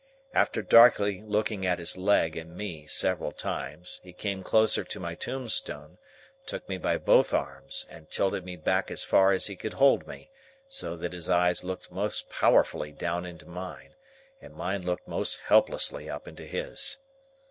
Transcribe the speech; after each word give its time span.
After 0.33 0.63
darkly 0.63 1.21
looking 1.21 1.63
at 1.63 1.77
his 1.77 1.95
leg 1.95 2.35
and 2.35 2.57
me 2.57 2.87
several 2.87 3.31
times, 3.31 3.99
he 4.01 4.13
came 4.13 4.41
closer 4.41 4.83
to 4.83 4.99
my 4.99 5.13
tombstone, 5.13 5.99
took 6.47 6.67
me 6.67 6.79
by 6.79 6.97
both 6.97 7.35
arms, 7.35 7.85
and 7.87 8.09
tilted 8.09 8.43
me 8.43 8.55
back 8.55 8.89
as 8.89 9.03
far 9.03 9.31
as 9.31 9.45
he 9.45 9.55
could 9.55 9.73
hold 9.73 10.07
me; 10.07 10.31
so 10.67 10.95
that 10.97 11.13
his 11.13 11.29
eyes 11.29 11.63
looked 11.63 11.91
most 11.91 12.31
powerfully 12.31 12.91
down 12.91 13.27
into 13.27 13.45
mine, 13.45 13.93
and 14.41 14.55
mine 14.55 14.81
looked 14.81 15.07
most 15.07 15.39
helplessly 15.45 16.09
up 16.09 16.27
into 16.27 16.47
his. 16.47 16.97